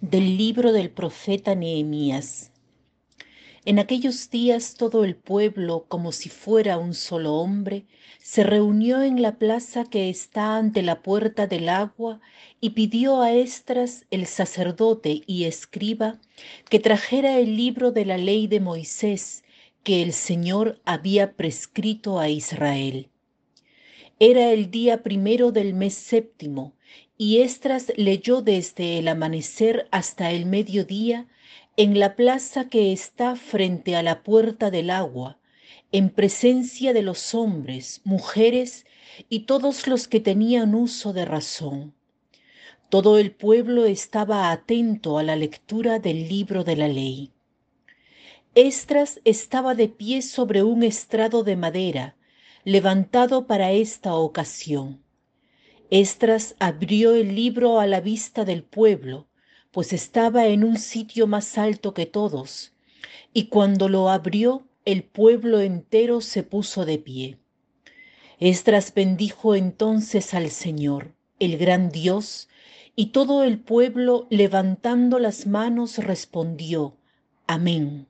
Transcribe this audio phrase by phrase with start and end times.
[0.00, 2.52] Del libro del profeta Nehemías.
[3.66, 7.84] En aquellos días todo el pueblo, como si fuera un solo hombre,
[8.22, 12.18] se reunió en la plaza que está ante la puerta del agua
[12.62, 16.18] y pidió a Estras, el sacerdote y escriba,
[16.70, 19.44] que trajera el libro de la ley de Moisés
[19.82, 23.10] que el Señor había prescrito a Israel.
[24.18, 26.74] Era el día primero del mes séptimo,
[27.22, 31.26] y Estras leyó desde el amanecer hasta el mediodía
[31.76, 35.36] en la plaza que está frente a la puerta del agua,
[35.92, 38.86] en presencia de los hombres, mujeres
[39.28, 41.92] y todos los que tenían uso de razón.
[42.88, 47.32] Todo el pueblo estaba atento a la lectura del libro de la ley.
[48.54, 52.16] Estras estaba de pie sobre un estrado de madera,
[52.64, 55.02] levantado para esta ocasión
[55.90, 59.26] Estras abrió el libro a la vista del pueblo,
[59.72, 62.72] pues estaba en un sitio más alto que todos,
[63.32, 67.38] y cuando lo abrió, el pueblo entero se puso de pie.
[68.38, 72.48] Estras bendijo entonces al Señor, el gran Dios,
[72.94, 76.96] y todo el pueblo, levantando las manos, respondió,
[77.48, 78.06] Amén.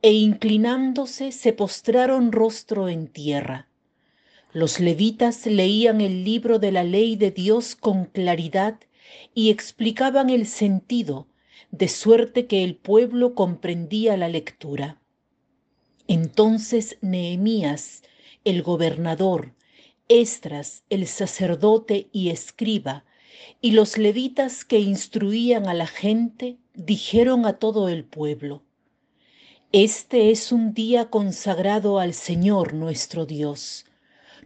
[0.00, 3.68] E inclinándose, se postraron rostro en tierra.
[4.54, 8.78] Los levitas leían el libro de la ley de Dios con claridad
[9.34, 11.26] y explicaban el sentido,
[11.70, 15.00] de suerte que el pueblo comprendía la lectura.
[16.06, 18.02] Entonces Nehemías,
[18.44, 19.54] el gobernador,
[20.08, 23.06] Estras, el sacerdote y escriba,
[23.62, 28.62] y los levitas que instruían a la gente, dijeron a todo el pueblo,
[29.72, 33.86] Este es un día consagrado al Señor nuestro Dios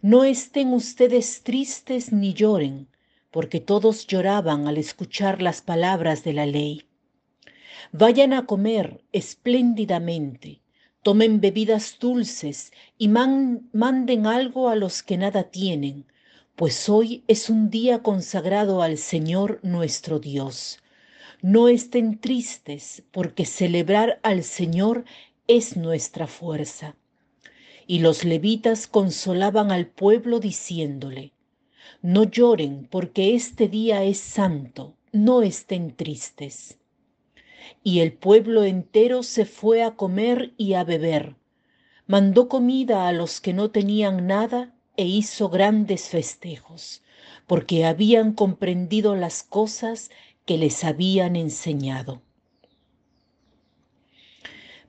[0.01, 2.87] no estén ustedes tristes ni lloren,
[3.31, 6.83] porque todos lloraban al escuchar las palabras de la ley.
[7.91, 10.61] Vayan a comer espléndidamente,
[11.01, 16.05] tomen bebidas dulces y manden algo a los que nada tienen,
[16.55, 20.79] pues hoy es un día consagrado al Señor nuestro Dios.
[21.41, 25.05] No estén tristes, porque celebrar al Señor
[25.47, 26.95] es nuestra fuerza.
[27.87, 31.31] Y los levitas consolaban al pueblo diciéndole,
[32.01, 36.77] no lloren porque este día es santo, no estén tristes.
[37.83, 41.35] Y el pueblo entero se fue a comer y a beber,
[42.05, 47.03] mandó comida a los que no tenían nada e hizo grandes festejos,
[47.45, 50.11] porque habían comprendido las cosas
[50.45, 52.21] que les habían enseñado.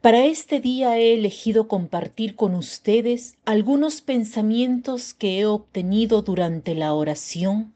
[0.01, 6.95] Para este día he elegido compartir con ustedes algunos pensamientos que he obtenido durante la
[6.95, 7.73] oración,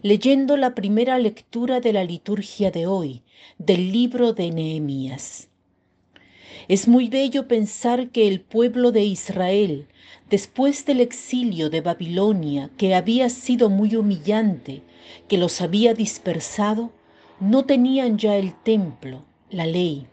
[0.00, 3.22] leyendo la primera lectura de la liturgia de hoy,
[3.58, 5.48] del libro de Nehemías.
[6.68, 9.88] Es muy bello pensar que el pueblo de Israel,
[10.30, 14.82] después del exilio de Babilonia, que había sido muy humillante,
[15.26, 16.92] que los había dispersado,
[17.40, 20.06] no tenían ya el templo, la ley,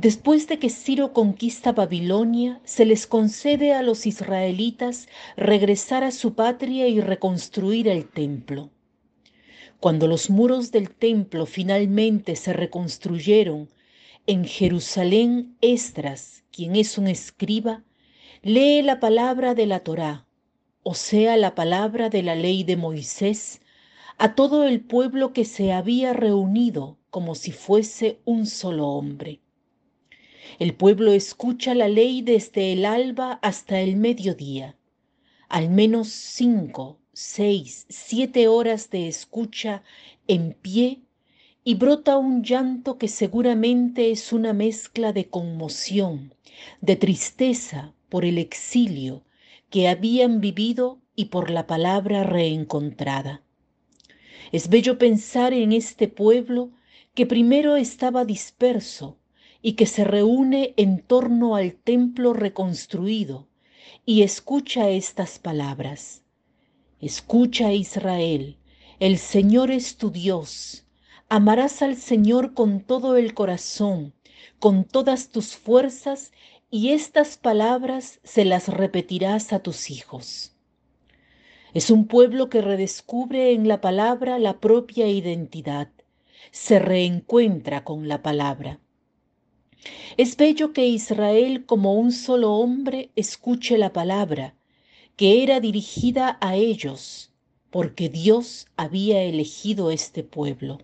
[0.00, 6.32] Después de que Ciro conquista Babilonia, se les concede a los israelitas regresar a su
[6.32, 8.70] patria y reconstruir el templo.
[9.78, 13.68] Cuando los muros del templo finalmente se reconstruyeron,
[14.26, 17.84] en Jerusalén Estras, quien es un escriba,
[18.40, 20.26] lee la palabra de la Torá,
[20.82, 23.60] o sea, la palabra de la ley de Moisés,
[24.16, 29.42] a todo el pueblo que se había reunido como si fuese un solo hombre.
[30.58, 34.76] El pueblo escucha la ley desde el alba hasta el mediodía.
[35.48, 39.82] Al menos cinco, seis, siete horas de escucha
[40.26, 41.00] en pie
[41.64, 46.34] y brota un llanto que seguramente es una mezcla de conmoción,
[46.80, 49.22] de tristeza por el exilio
[49.70, 53.42] que habían vivido y por la palabra reencontrada.
[54.52, 56.70] Es bello pensar en este pueblo
[57.14, 59.19] que primero estaba disperso,
[59.62, 63.48] y que se reúne en torno al templo reconstruido
[64.06, 66.22] y escucha estas palabras.
[67.00, 68.58] Escucha Israel,
[68.98, 70.86] el Señor es tu Dios.
[71.28, 74.14] Amarás al Señor con todo el corazón,
[74.58, 76.32] con todas tus fuerzas,
[76.70, 80.56] y estas palabras se las repetirás a tus hijos.
[81.72, 85.88] Es un pueblo que redescubre en la palabra la propia identidad,
[86.50, 88.80] se reencuentra con la palabra.
[90.22, 94.54] Es bello que Israel como un solo hombre escuche la palabra,
[95.16, 97.32] que era dirigida a ellos,
[97.70, 100.76] porque Dios había elegido este pueblo.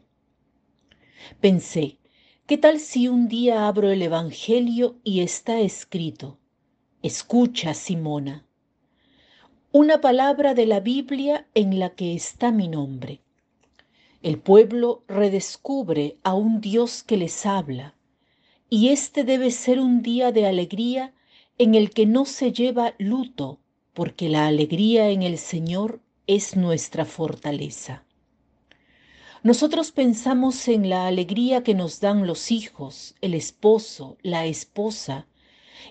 [1.39, 1.99] Pensé,
[2.47, 6.39] ¿qué tal si un día abro el Evangelio y está escrito,
[7.03, 8.47] escucha Simona,
[9.71, 13.21] una palabra de la Biblia en la que está mi nombre?
[14.23, 17.96] El pueblo redescubre a un Dios que les habla,
[18.69, 21.15] y este debe ser un día de alegría
[21.59, 23.61] en el que no se lleva luto,
[23.95, 28.05] porque la alegría en el Señor es nuestra fortaleza.
[29.43, 35.29] Nosotros pensamos en la alegría que nos dan los hijos, el esposo, la esposa,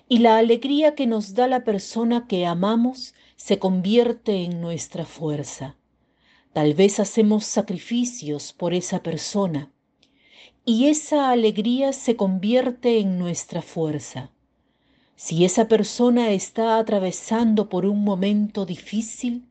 [0.08, 5.76] y la alegría que nos da la persona que amamos se convierte en nuestra fuerza.
[6.52, 9.72] Tal vez hacemos sacrificios por esa persona
[10.68, 14.32] y esa alegría se convierte en nuestra fuerza.
[15.14, 19.46] Si esa persona está atravesando por un momento difícil,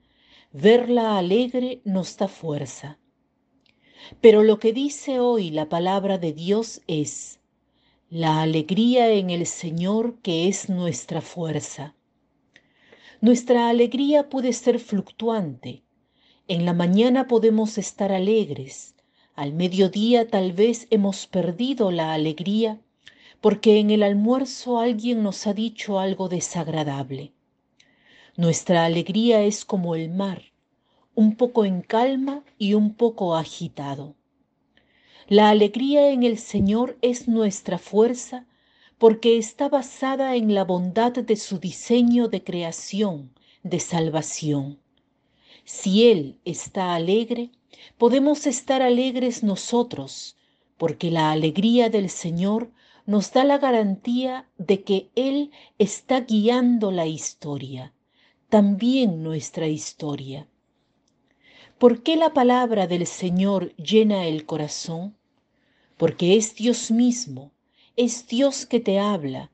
[0.51, 2.99] verla alegre nos da fuerza.
[4.19, 7.39] Pero lo que dice hoy la palabra de Dios es,
[8.09, 11.95] la alegría en el Señor que es nuestra fuerza.
[13.21, 15.81] Nuestra alegría puede ser fluctuante,
[16.49, 18.94] en la mañana podemos estar alegres,
[19.35, 22.79] al mediodía tal vez hemos perdido la alegría
[23.41, 27.31] porque en el almuerzo alguien nos ha dicho algo desagradable.
[28.37, 30.41] Nuestra alegría es como el mar,
[31.13, 34.15] un poco en calma y un poco agitado.
[35.27, 38.45] La alegría en el Señor es nuestra fuerza
[38.97, 43.31] porque está basada en la bondad de su diseño de creación,
[43.63, 44.79] de salvación.
[45.65, 47.51] Si Él está alegre,
[47.97, 50.37] podemos estar alegres nosotros,
[50.77, 52.71] porque la alegría del Señor
[53.05, 57.93] nos da la garantía de que Él está guiando la historia,
[58.49, 60.47] también nuestra historia.
[61.77, 65.15] ¿Por qué la palabra del Señor llena el corazón?
[65.97, 67.51] Porque es Dios mismo,
[67.95, 69.51] es Dios que te habla,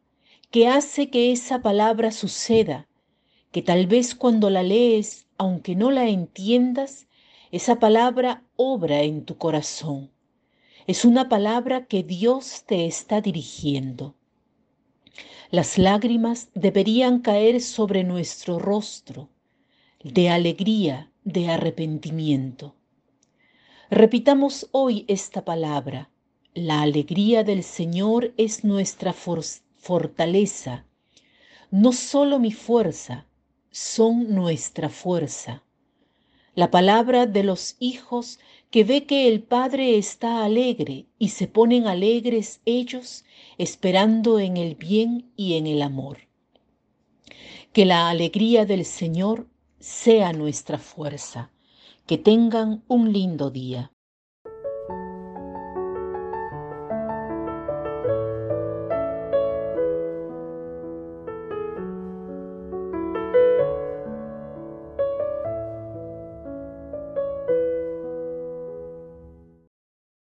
[0.50, 2.88] que hace que esa palabra suceda,
[3.52, 7.08] que tal vez cuando la lees aunque no la entiendas,
[7.52, 10.10] esa palabra obra en tu corazón.
[10.88, 14.16] Es una palabra que Dios te está dirigiendo.
[15.50, 19.30] Las lágrimas deberían caer sobre nuestro rostro
[20.04, 22.76] de alegría, de arrepentimiento.
[23.90, 26.10] Repitamos hoy esta palabra.
[26.54, 30.86] La alegría del Señor es nuestra fortaleza,
[31.70, 33.26] no solo mi fuerza,
[33.70, 35.64] son nuestra fuerza.
[36.54, 38.40] La palabra de los hijos
[38.72, 43.24] que ve que el Padre está alegre y se ponen alegres ellos
[43.58, 46.28] esperando en el bien y en el amor.
[47.72, 49.48] Que la alegría del Señor
[49.80, 51.52] sea nuestra fuerza.
[52.06, 53.94] Que tengan un lindo día.